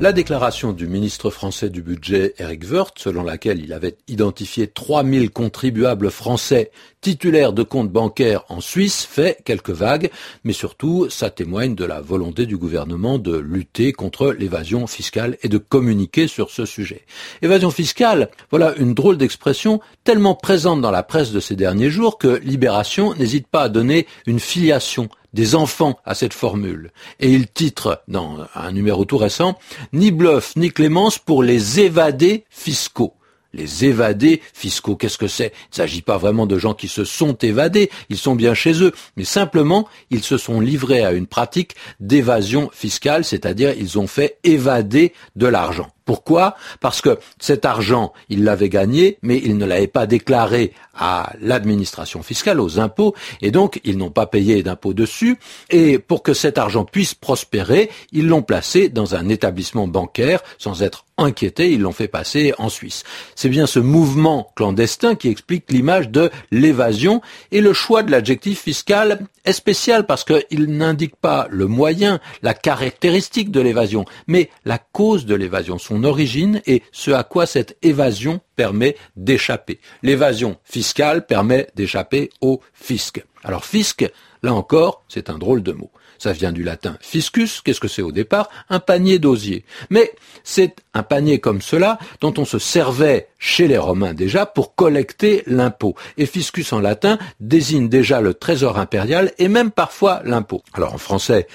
La 0.00 0.12
déclaration 0.12 0.72
du 0.72 0.86
ministre 0.86 1.28
français 1.28 1.70
du 1.70 1.82
budget, 1.82 2.32
Eric 2.38 2.62
Woerth, 2.70 3.00
selon 3.00 3.24
laquelle 3.24 3.58
il 3.58 3.72
avait 3.72 3.96
identifié 4.06 4.68
3000 4.68 5.30
contribuables 5.30 6.12
français 6.12 6.70
titulaires 7.00 7.52
de 7.52 7.64
comptes 7.64 7.90
bancaires 7.90 8.44
en 8.48 8.60
Suisse, 8.60 9.04
fait 9.04 9.42
quelques 9.44 9.70
vagues, 9.70 10.10
mais 10.44 10.52
surtout, 10.52 11.10
ça 11.10 11.30
témoigne 11.30 11.74
de 11.74 11.84
la 11.84 12.00
volonté 12.00 12.46
du 12.46 12.56
gouvernement 12.56 13.18
de 13.18 13.36
lutter 13.36 13.92
contre 13.92 14.30
l'évasion 14.30 14.86
fiscale 14.86 15.36
et 15.42 15.48
de 15.48 15.58
communiquer 15.58 16.28
sur 16.28 16.50
ce 16.50 16.64
sujet. 16.64 17.04
Évasion 17.42 17.72
fiscale, 17.72 18.30
voilà 18.50 18.76
une 18.76 18.94
drôle 18.94 19.18
d'expression 19.18 19.80
tellement 20.04 20.36
présente 20.36 20.80
dans 20.80 20.92
la 20.92 21.02
presse 21.02 21.32
de 21.32 21.40
ces 21.40 21.56
derniers 21.56 21.90
jours 21.90 22.18
que 22.18 22.38
Libération 22.44 23.14
n'hésite 23.16 23.48
pas 23.48 23.62
à 23.62 23.68
donner 23.68 24.06
une 24.26 24.38
filiation 24.38 25.08
des 25.32 25.54
enfants 25.54 25.98
à 26.04 26.14
cette 26.14 26.34
formule. 26.34 26.90
Et 27.20 27.32
il 27.32 27.48
titre, 27.48 28.02
dans 28.08 28.46
un 28.54 28.72
numéro 28.72 29.04
tout 29.04 29.18
récent, 29.18 29.58
Ni 29.92 30.10
bluff 30.10 30.56
ni 30.56 30.70
clémence 30.70 31.18
pour 31.18 31.42
les 31.42 31.80
évadés 31.80 32.44
fiscaux. 32.50 33.14
Les 33.54 33.86
évadés 33.86 34.42
fiscaux, 34.52 34.94
qu'est-ce 34.94 35.16
que 35.16 35.26
c'est? 35.26 35.52
Il 35.54 35.70
ne 35.72 35.76
s'agit 35.76 36.02
pas 36.02 36.18
vraiment 36.18 36.46
de 36.46 36.58
gens 36.58 36.74
qui 36.74 36.86
se 36.86 37.04
sont 37.04 37.32
évadés, 37.34 37.90
ils 38.10 38.18
sont 38.18 38.34
bien 38.34 38.52
chez 38.52 38.82
eux, 38.82 38.92
mais 39.16 39.24
simplement 39.24 39.88
ils 40.10 40.22
se 40.22 40.36
sont 40.36 40.60
livrés 40.60 41.02
à 41.02 41.12
une 41.12 41.26
pratique 41.26 41.74
d'évasion 41.98 42.70
fiscale, 42.74 43.24
c'est-à-dire 43.24 43.72
ils 43.78 43.98
ont 43.98 44.06
fait 44.06 44.38
évader 44.44 45.14
de 45.34 45.46
l'argent. 45.46 45.90
Pourquoi? 46.08 46.56
Parce 46.80 47.02
que 47.02 47.18
cet 47.38 47.66
argent, 47.66 48.14
il 48.30 48.42
l'avait 48.42 48.70
gagné, 48.70 49.18
mais 49.20 49.36
il 49.44 49.58
ne 49.58 49.66
l'avait 49.66 49.88
pas 49.88 50.06
déclaré 50.06 50.72
à 50.98 51.34
l'administration 51.38 52.22
fiscale, 52.22 52.60
aux 52.60 52.80
impôts, 52.80 53.14
et 53.42 53.50
donc 53.50 53.78
ils 53.84 53.98
n'ont 53.98 54.08
pas 54.08 54.24
payé 54.24 54.62
d'impôts 54.62 54.94
dessus. 54.94 55.38
Et 55.68 55.98
pour 55.98 56.22
que 56.22 56.32
cet 56.32 56.56
argent 56.56 56.86
puisse 56.86 57.12
prospérer, 57.12 57.90
ils 58.10 58.26
l'ont 58.26 58.40
placé 58.40 58.88
dans 58.88 59.16
un 59.16 59.28
établissement 59.28 59.86
bancaire 59.86 60.40
sans 60.56 60.82
être 60.82 61.04
inquiétés, 61.18 61.72
ils 61.72 61.80
l'ont 61.80 61.92
fait 61.92 62.08
passer 62.08 62.54
en 62.58 62.68
Suisse. 62.68 63.02
C'est 63.34 63.48
bien 63.48 63.66
ce 63.66 63.80
mouvement 63.80 64.52
clandestin 64.54 65.16
qui 65.16 65.28
explique 65.28 65.70
l'image 65.70 66.08
de 66.08 66.30
l'évasion 66.50 67.20
et 67.50 67.60
le 67.60 67.72
choix 67.72 68.02
de 68.02 68.10
l'adjectif 68.10 68.62
fiscal 68.62 69.26
est 69.44 69.52
spécial 69.52 70.06
parce 70.06 70.24
qu'il 70.24 70.66
n'indique 70.66 71.16
pas 71.16 71.48
le 71.50 71.66
moyen, 71.66 72.20
la 72.42 72.54
caractéristique 72.54 73.50
de 73.50 73.60
l'évasion, 73.60 74.04
mais 74.26 74.50
la 74.64 74.78
cause 74.78 75.26
de 75.26 75.34
l'évasion, 75.34 75.78
origine 76.04 76.62
et 76.66 76.82
ce 76.92 77.10
à 77.10 77.24
quoi 77.24 77.46
cette 77.46 77.76
évasion 77.82 78.40
permet 78.56 78.96
d'échapper. 79.16 79.80
L'évasion 80.02 80.56
fiscale 80.64 81.26
permet 81.26 81.68
d'échapper 81.74 82.30
au 82.40 82.60
fisc. 82.74 83.22
Alors 83.44 83.64
fisc, 83.64 84.10
là 84.42 84.52
encore, 84.54 85.04
c'est 85.08 85.30
un 85.30 85.38
drôle 85.38 85.62
de 85.62 85.72
mot. 85.72 85.90
Ça 86.18 86.32
vient 86.32 86.50
du 86.50 86.64
latin 86.64 86.98
fiscus, 87.00 87.60
qu'est-ce 87.60 87.80
que 87.80 87.86
c'est 87.86 88.02
au 88.02 88.10
départ? 88.10 88.48
Un 88.68 88.80
panier 88.80 89.20
d'osier. 89.20 89.64
Mais 89.88 90.12
c'est 90.42 90.74
un 90.92 91.04
panier 91.04 91.38
comme 91.38 91.62
cela 91.62 91.98
dont 92.20 92.34
on 92.38 92.44
se 92.44 92.58
servait 92.58 93.28
chez 93.38 93.68
les 93.68 93.78
Romains 93.78 94.14
déjà 94.14 94.46
pour 94.46 94.74
collecter 94.74 95.42
l'impôt. 95.46 95.94
Et 96.16 96.26
fiscus 96.26 96.72
en 96.72 96.80
latin 96.80 97.18
désigne 97.40 97.88
déjà 97.88 98.20
le 98.20 98.34
trésor 98.34 98.78
impérial 98.78 99.32
et 99.38 99.48
même 99.48 99.70
parfois 99.70 100.20
l'impôt. 100.24 100.62
Alors 100.74 100.94
en 100.94 100.98
français, 100.98 101.46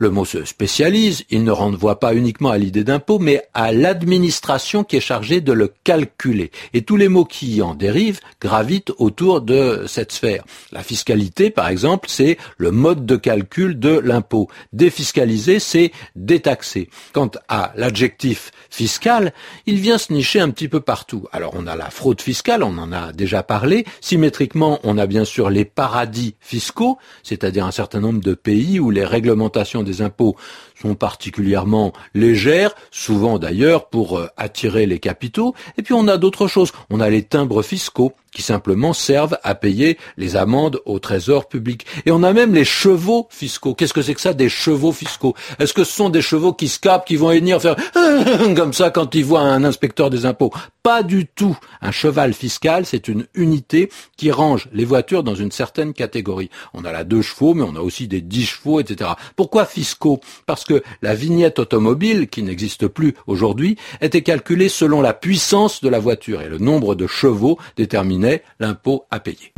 le 0.00 0.08
mot 0.08 0.24
se 0.24 0.46
spécialise, 0.46 1.24
il 1.28 1.44
ne 1.44 1.50
renvoie 1.50 2.00
pas 2.00 2.14
uniquement 2.14 2.48
à 2.48 2.56
l'idée 2.56 2.84
d'impôt, 2.84 3.18
mais 3.18 3.42
à 3.52 3.70
l'administration 3.70 4.82
qui 4.82 4.96
est 4.96 5.00
chargée 5.00 5.42
de 5.42 5.52
le 5.52 5.70
calculer. 5.84 6.50
Et 6.72 6.80
tous 6.80 6.96
les 6.96 7.08
mots 7.08 7.26
qui 7.26 7.60
en 7.60 7.74
dérivent 7.74 8.20
gravitent 8.40 8.92
autour 8.96 9.42
de 9.42 9.84
cette 9.86 10.12
sphère. 10.12 10.44
La 10.72 10.82
fiscalité, 10.82 11.50
par 11.50 11.68
exemple, 11.68 12.08
c'est 12.08 12.38
le 12.56 12.70
mode 12.70 13.04
de 13.04 13.16
calcul 13.16 13.78
de 13.78 13.98
l'impôt. 13.98 14.48
Défiscaliser, 14.72 15.58
c'est 15.60 15.92
détaxer. 16.16 16.88
Quant 17.12 17.30
à 17.48 17.74
l'adjectif 17.76 18.52
fiscal, 18.70 19.34
il 19.66 19.80
vient 19.80 19.98
se 19.98 20.14
nicher 20.14 20.40
un 20.40 20.48
petit 20.48 20.68
peu 20.68 20.80
partout. 20.80 21.26
Alors 21.32 21.52
on 21.54 21.66
a 21.66 21.76
la 21.76 21.90
fraude 21.90 22.20
fiscale, 22.20 22.62
on 22.62 22.76
en 22.78 22.92
a 22.92 23.12
déjà 23.12 23.42
parlé. 23.42 23.84
Symétriquement, 24.00 24.80
on 24.82 24.98
a 24.98 25.06
bien 25.06 25.24
sûr 25.24 25.48
les 25.48 25.64
paradis 25.64 26.34
fiscaux, 26.40 26.98
c'est-à-dire 27.22 27.66
un 27.66 27.70
certain 27.70 28.00
nombre 28.00 28.20
de 28.20 28.34
pays 28.34 28.80
où 28.80 28.90
les 28.90 29.04
réglementations 29.04 29.82
des 29.82 30.02
impôts 30.02 30.36
sont 30.80 30.94
particulièrement 30.94 31.92
légères, 32.14 32.74
souvent 32.90 33.38
d'ailleurs 33.38 33.88
pour 33.88 34.18
euh, 34.18 34.28
attirer 34.36 34.86
les 34.86 34.98
capitaux. 34.98 35.54
Et 35.76 35.82
puis 35.82 35.94
on 35.94 36.08
a 36.08 36.16
d'autres 36.16 36.48
choses. 36.48 36.72
On 36.90 37.00
a 37.00 37.10
les 37.10 37.22
timbres 37.22 37.62
fiscaux 37.62 38.12
qui 38.32 38.42
simplement 38.42 38.92
servent 38.92 39.38
à 39.42 39.54
payer 39.54 39.98
les 40.16 40.36
amendes 40.36 40.80
au 40.84 40.98
trésor 40.98 41.48
public. 41.48 41.86
Et 42.06 42.10
on 42.10 42.22
a 42.22 42.32
même 42.32 42.54
les 42.54 42.64
chevaux 42.64 43.26
fiscaux. 43.30 43.74
Qu'est-ce 43.74 43.92
que 43.92 44.02
c'est 44.02 44.14
que 44.14 44.20
ça, 44.20 44.34
des 44.34 44.48
chevaux 44.48 44.92
fiscaux? 44.92 45.34
Est-ce 45.58 45.74
que 45.74 45.84
ce 45.84 45.92
sont 45.92 46.10
des 46.10 46.22
chevaux 46.22 46.52
qui 46.52 46.68
scapent, 46.68 47.06
qui 47.06 47.16
vont 47.16 47.30
venir 47.30 47.60
faire 47.60 47.76
comme 48.56 48.72
ça 48.72 48.90
quand 48.90 49.14
ils 49.14 49.24
voient 49.24 49.40
un 49.40 49.64
inspecteur 49.64 50.10
des 50.10 50.26
impôts? 50.26 50.52
Pas 50.82 51.02
du 51.02 51.26
tout. 51.26 51.58
Un 51.82 51.90
cheval 51.90 52.32
fiscal, 52.32 52.86
c'est 52.86 53.08
une 53.08 53.26
unité 53.34 53.90
qui 54.16 54.30
range 54.30 54.68
les 54.72 54.84
voitures 54.84 55.22
dans 55.22 55.34
une 55.34 55.52
certaine 55.52 55.92
catégorie. 55.92 56.50
On 56.72 56.84
a 56.84 56.92
la 56.92 57.04
deux 57.04 57.22
chevaux, 57.22 57.54
mais 57.54 57.64
on 57.64 57.76
a 57.76 57.80
aussi 57.80 58.08
des 58.08 58.20
dix 58.20 58.46
chevaux, 58.46 58.80
etc. 58.80 59.10
Pourquoi 59.36 59.66
fiscaux? 59.66 60.20
Parce 60.46 60.64
la 61.02 61.14
vignette 61.14 61.58
automobile, 61.58 62.28
qui 62.28 62.42
n'existe 62.42 62.88
plus 62.88 63.14
aujourd'hui, 63.26 63.76
était 64.00 64.22
calculée 64.22 64.68
selon 64.68 65.00
la 65.00 65.14
puissance 65.14 65.82
de 65.82 65.88
la 65.88 65.98
voiture 65.98 66.42
et 66.42 66.48
le 66.48 66.58
nombre 66.58 66.94
de 66.94 67.06
chevaux 67.06 67.58
déterminait 67.76 68.42
l'impôt 68.58 69.04
à 69.10 69.20
payer. 69.20 69.52